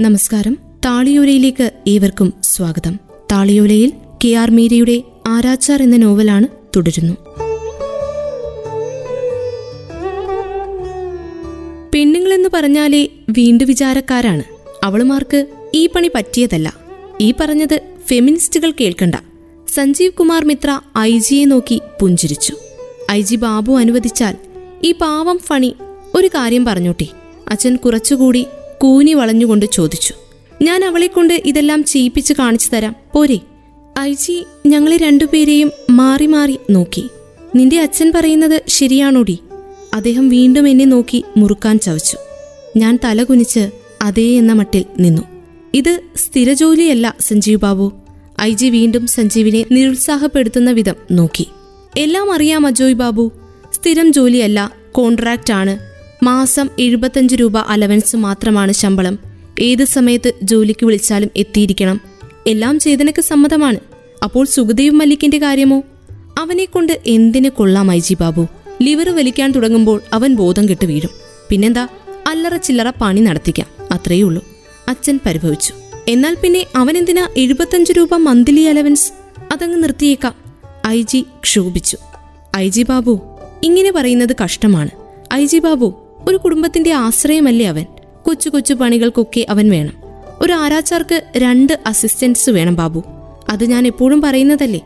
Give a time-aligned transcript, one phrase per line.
[0.00, 0.58] നമസ്കാരം.
[0.84, 2.98] താളിയോലയിലേക്ക് ഏവർക്കും സ്വാഗതം.
[3.32, 3.92] താളിയോലയിൽ
[4.24, 6.46] കെ ആർ മീരയുടെ ആരാച്ചാർ എന്ന നോവലാണ്
[6.76, 7.14] തുടരുന്നു.
[11.94, 14.42] പെണ്ണുങ്ങളെന്ന് പറഞ്ഞാലേ വീണ്ടു വിചാരക്കാരാണ്.
[14.84, 16.74] അവളുമാർക്ക് ഈ പണി പറ്റിയതല്ല.
[17.20, 19.14] ഈ പറഞ്ഞത് ഫെമിനിസ്റ്റുകൾ കേൾക്കണ്ട.
[19.74, 22.56] സഞ്ജീവ് കുമാർ മിത്ര ഐ ജിയെ നോക്കി പുഞ്ചിരിച്ചു.
[23.10, 24.34] ഐ ജി ബാബു അനുവദിച്ചാൽ
[24.84, 25.74] ഈ പാവം ഫണി
[26.14, 27.06] ഒരു കാര്യം പറഞ്ഞോട്ടെ.
[27.48, 28.46] അച്ഛൻ കുറച്ചുകൂടി
[28.82, 30.14] കൂനി വളഞ്ഞുകൊണ്ട് ചോദിച്ചു.
[30.62, 32.96] ഞാൻ അവളെ കൊണ്ട് ഇതെല്ലാം ചെയ്യിപ്പിച്ച് കാണിച്ചു തരാം.
[33.14, 33.38] പോരെ.
[33.98, 37.08] ഐജി ഞങ്ങളെ രണ്ടുപേരെയും മാറി മാറി നോക്കി.
[37.56, 39.38] നിന്റെ അച്ഛൻ പറയുന്നത് ശരിയാണോടി?
[39.94, 42.16] അദ്ദേഹം വീണ്ടും എന്നെ നോക്കി മുറുക്കാൻ ചവച്ചു.
[42.76, 43.70] ഞാൻ തലകുനിച്ച്
[44.02, 45.22] അതേ എന്ന മട്ടിൽ നിന്നു.
[45.74, 47.92] ഇത് സ്ഥിരജോലിയല്ല സഞ്ജീവ് ബാബു.
[48.40, 51.46] ഐ ജി വീണ്ടും സഞ്ജീവിനെ നിരുത്സാഹപ്പെടുത്തുന്ന വിധം നോക്കി.
[51.96, 53.32] എല്ലാം അറിയാം അജോയ് ബാബു.
[53.74, 55.78] സ്ഥിരം ജോലിയല്ല കോൺട്രാക്റ്റ് ആണ്
[56.22, 59.18] മാസം എഴുപത്തഞ്ച് രൂപ അലവൻസ് മാത്രമാണ് ശമ്പളം.
[59.60, 62.00] ഏത് സമയത്ത് ജോലിക്ക് വിളിച്ചാലും എത്തിയിരിക്കണം.
[62.46, 63.76] എല്ലാം ചേതനക്ക് സമ്മതമാണ്.
[64.22, 65.82] അപ്പോൾ സുഖദേവ് മല്ലിക്കിന്റെ കാര്യമോ?
[66.38, 68.46] അവനെ കൊണ്ട് എന്തിനു കൊള്ളാം ഐ ജി ബാബു?
[68.82, 71.10] ലിവർ വലിക്കാൻ തുടങ്ങുമ്പോൾ അവൻ ബോധം കെട്ട് വീഴും.
[71.48, 71.88] പിന്നെന്താ?
[72.28, 73.66] അല്ലറ ചില്ലറ പണി നടത്തിക്കാം.
[73.90, 74.44] അത്രയേ ഉള്ളൂ.
[74.88, 75.74] അച്ഛൻ പരിഭവിച്ചു.
[76.08, 79.12] എന്നാൽ പിന്നെ അവനെന്തിനാ എഴുപത്തഞ്ച് രൂപ മന്ത്ലി അലവൻസ്?
[79.52, 80.34] അതങ്ങ് നിർത്തിയേക്കാം.
[80.86, 81.98] ഐ ജി ക്ഷോഭിച്ചു.
[82.56, 83.20] ഐ ജി ബാബു
[83.64, 84.90] ഇങ്ങനെ പറയുന്നത് കഷ്ടമാണ്.
[85.34, 87.84] ഐ ജി ബാബു ഒരു കുടുംബത്തിന്റെ ആശ്രയമല്ലേ അവൻ?
[88.22, 89.92] കൊച്ചു കൊച്ചു പണികൾക്കൊക്കെ അവൻ വേണം.
[90.40, 93.02] ഒരു ആരാച്ചാർക്ക് രണ്ട് അസിസ്റ്റൻസ് വേണം ബാബു.
[93.48, 94.80] അത് ഞാൻ എപ്പോഴും പറയുന്നതല്ലേ.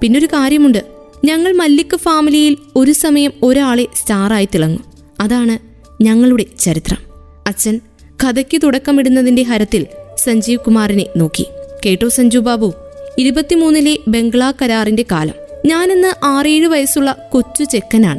[0.00, 0.84] പിന്നൊരു കാര്യമുണ്ട്.
[1.24, 4.84] ഞങ്ങൾ മല്ലിക്ക് ഫാമിലിയിൽ ഒരു സമയം ഒരാളെ സ്റ്റാറായി തിളങ്ങും.
[5.20, 5.58] അതാണ്
[6.02, 6.98] ഞങ്ങളുടെ ചരിത്രം.
[7.46, 7.80] അച്ഛൻ
[8.24, 9.86] കഥയ്ക്ക് തുടക്കമിടുന്നതിന്റെ ഹരത്തിൽ
[10.18, 11.46] സഞ്ജീവ് കുമാറിനെ നോക്കി.
[11.86, 12.72] കേട്ടോ സഞ്ജു ബാബു?
[13.18, 15.34] ഇരുപത്തിമൂന്നിലെ ബംഗ്ലാ കരാറിന്റെ കാലം.
[15.66, 18.18] ഞാനിന്ന് ആറേഴ് വയസ്സുള്ള കൊച്ചു ചെക്കനാണ്.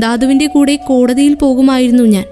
[0.00, 2.24] ദാദുവിന്റെ കൂടെ കോടതിയിൽ പോകുമായിരുന്നു ഞാൻ.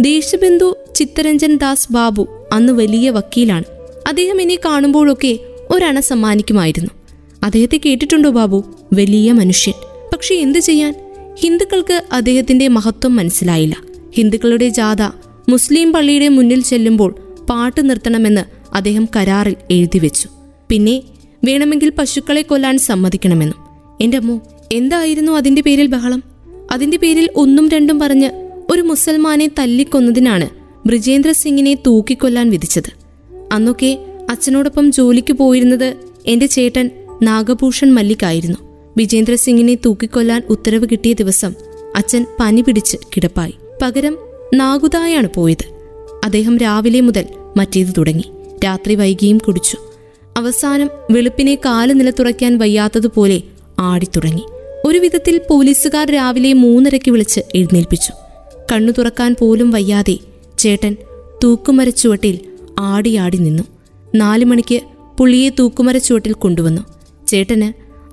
[0.00, 3.64] ദേശബന്ധു ചിത്തരഞ്ജൻ ദാസ് ബാബു അന്ന് വലിയ വക്കീലാണ്.
[4.08, 5.38] അദ്ദേഹം എന്നെ കാണുമ്പോഴൊക്കെ
[5.70, 6.90] ഒരണ സമ്മാനിക്കുമായിരുന്നു.
[7.44, 8.64] അദ്ദേഹത്തെ കേട്ടിട്ടുണ്ടോ ബാബു?
[8.92, 9.74] വലിയ മനുഷ്യൻ.
[10.12, 10.94] പക്ഷെ എന്തു ചെയ്യാൻ?
[11.40, 13.76] ഹിന്ദുക്കൾക്ക് അദ്ദേഹത്തിന്റെ മഹത്വം മനസ്സിലായില്ല.
[14.14, 15.02] ഹിന്ദുക്കളുടെ ജാഥ
[15.48, 17.14] മുസ്ലിം പള്ളിയുടെ മുന്നിൽ ചെല്ലുമ്പോൾ
[17.50, 20.28] പാട്ട് നിർത്തണമെന്ന് അദ്ദേഹം കരാറിൽ എഴുതി വെച്ചു.
[20.68, 21.02] പിന്നെ
[21.44, 23.56] വേണമെങ്കിൽ പശുക്കളെ കൊല്ലാൻ സമ്മതിക്കണമെന്നും.
[24.00, 24.40] എന്റെ അമ്മോ
[24.72, 26.31] എന്തായിരുന്നു അതിന്റെ പേരിൽ ബഹളം?
[26.72, 28.30] അതിന്റെ പേരിൽ ഒന്നും രണ്ടും പറഞ്ഞ്
[28.70, 30.48] ഒരു മുസൽമാനെ തല്ലിക്കൊന്നതിനാണ്
[30.86, 32.92] ബ്രിജേന്ദ്ര സിംഗിനെ തൂക്കിക്കൊല്ലാൻ വിധിച്ചത്.
[33.52, 33.98] അന്നൊക്കെ
[34.30, 35.94] അച്ഛനോടൊപ്പം ജോലിക്ക് പോയിരുന്നത്
[36.26, 36.90] എന്റെ ചേട്ടൻ
[37.22, 38.58] നാഗഭൂഷൺ മല്ലിക്കായിരുന്നു.
[38.96, 41.54] വിജേന്ദ്ര സിംഗിനെ തൂക്കിക്കൊല്ലാൻ ഉത്തരവ് കിട്ടിയ ദിവസം
[41.96, 43.54] അച്ഛൻ പനി പിടിച്ച് കിടപ്പായി.
[43.82, 44.18] പകരം
[44.54, 45.64] നാഗുതായാണ് പോയത്.
[46.24, 47.24] അദ്ദേഹം രാവിലെ മുതൽ
[47.56, 48.24] മറ്റേത് തുടങ്ങി.
[48.64, 49.76] രാത്രി വൈകിയും കുടിച്ചു.
[50.36, 53.42] അവസാനം വെളുപ്പിനെ കാൽ നിലത്തുറയ്ക്കാൻ വയ്യാത്തതുപോലെ
[53.78, 54.42] ആടിത്തുടങ്ങി.
[54.84, 58.12] ഒരു വിധത്തിൽ പോലീസുകാർ രാവിലെ മൂന്നരയ്ക്ക് വിളിച്ച് എഴുന്നേൽപ്പിച്ചു.
[58.72, 60.18] കണ്ണു തുറക്കാൻ പോലും വയ്യാതെ
[60.58, 60.96] ചേട്ടൻ
[61.44, 62.38] തൂക്കുമരച്ചുവട്ടിൽ
[62.78, 63.62] ആടിയാടി നിന്നു.
[64.14, 64.80] നാലു മണിക്ക്
[65.18, 66.82] പുള്ളിയെ തൂക്കുമരച്ചുവട്ടിൽ കൊണ്ടുവന്നു.
[67.26, 67.72] ചേട്ടന്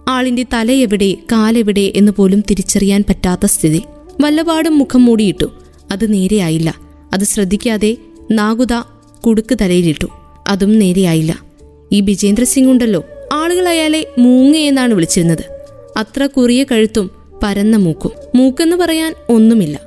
[0.09, 3.83] ആളിന്റെ തല എവിടെ കാലെവിടെ എന്ന് പോലും തിരിച്ചറിയാൻ പറ്റാത്ത സ്ഥിതി.
[4.21, 5.51] വല്ലപാടും മുഖം മൂടിയിട്ടു.
[5.91, 6.75] അത് നേരെയായില്ല.
[7.13, 7.97] അത് ശ്രദ്ധിക്കാതെ
[8.31, 8.73] നാഗുത
[9.27, 10.07] കുടുക്ക് തലയിലിട്ടു.
[10.47, 11.39] അതും നേരെയായില്ല.
[11.91, 13.03] ഈ ബിജേന്ദ്ര സിംഗ് ഉണ്ടല്ലോ.
[13.33, 15.58] ആളുകൾ അയാളെ മൂങ്ങയെന്നാണ് വിളിച്ചിരുന്നത്.
[15.99, 17.11] അത്ര കുറിയ കഴുത്തും
[17.43, 18.11] പരന്ന മൂക്കും.
[18.35, 19.79] മൂക്കെന്ന് പറയാൻ ഒന്നുമില്ല.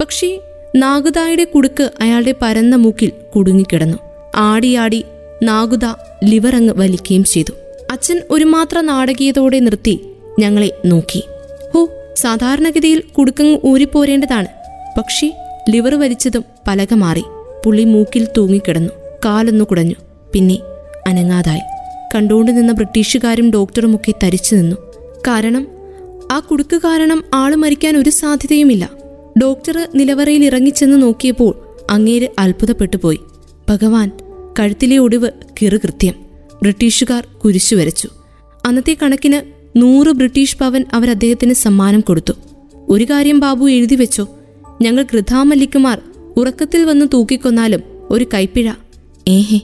[0.00, 0.40] പക്ഷേ
[0.76, 3.98] നാഗുദായുടെ കുടുക്ക് അയാളുടെ പരന്ന മൂക്കിൽ കുടുങ്ങിക്കിടന്നു.
[4.34, 5.04] ആടിയാടി
[5.42, 5.84] നാഗുദ
[6.24, 7.52] ലിവർ അങ്ങ് വലിക്കുകയും ചെയ്തു.
[7.90, 10.00] അച്ഛൻ ഒരു മാത്ര നാടകീയതോടെ നിർത്തി
[10.38, 11.24] ഞങ്ങളെ നോക്കി.
[11.74, 14.46] ഹോ സാധാരണഗതിയിൽ കുടുക്കങ്ങ് ഊരിപ്പോരേണ്ടതാണ്.
[14.98, 15.32] പക്ഷേ
[15.70, 17.24] ലിവർ വലിച്ചതും പലക മാറി.
[17.66, 18.92] പുള്ളി മൂക്കിൽ തൂങ്ങിക്കിടന്നു.
[19.24, 19.94] കാലൊന്നു കുടഞ്ഞു.
[20.32, 20.58] പിന്നെ
[21.08, 21.60] അനങ്ങാതായി.
[22.14, 24.76] കണ്ടുകൊണ്ട് നിന്ന ബ്രിട്ടീഷുകാരും ഡോക്ടറുമൊക്കെ തരിച്ചു നിന്നു.
[25.26, 25.66] കാരണം
[26.32, 28.90] ആ കുടുക്ക് കാരണം ആൾ മരിക്കാൻ ഒരു സാധ്യതയുമില്ല.
[29.42, 31.54] ഡോക്ടർ നിലവറയിൽ ഇറങ്ങിച്ചെന്ന് നോക്കിയപ്പോൾ
[31.90, 33.18] അങ്ങേര് അത്ഭുതപ്പെട്ടുപോയി.
[33.68, 34.10] ഭഗവാൻ
[34.58, 35.30] കഴുത്തിലെ ഒടിവ്
[35.62, 36.14] കിറുകൃത്യം
[36.62, 38.08] ബ്രിട്ടീഷുകാർ കുരിശു വരച്ചു.
[38.66, 39.40] അന്നത്തെ കണക്കിന്
[39.82, 42.32] നൂറ് ബ്രിട്ടീഷ് പവൻ അവർ അദ്ദേഹത്തിന് സമ്മാനം കൊടുത്തു.
[42.88, 44.28] ഒരു കാര്യം ബാബു എഴുതി വെച്ചോ
[44.82, 46.00] ഞങ്ങൾ ഗൃഥാമല്ലിക്കുമാർ
[46.36, 48.72] ഉറക്കത്തിൽ വന്ന് തൂക്കിക്കൊന്നാലും ഒരു കൈപ്പിഴ.
[49.28, 49.60] ഏഹേ.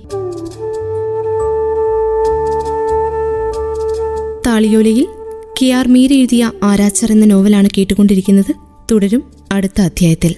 [4.46, 5.06] താളിയോലയിൽ
[5.62, 8.55] കെ ആർ മീര എഴുതിയ ആരാച്ചർ എന്ന നോവലാണ് കേട്ടുകൊണ്ടിരിക്കുന്നത്.
[8.91, 10.35] തുടരും അടുത്ത അധ്യായത്തിൽ.